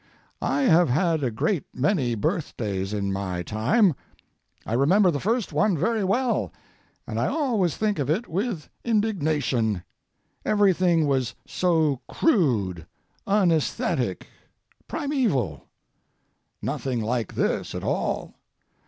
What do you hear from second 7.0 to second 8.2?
and I always think of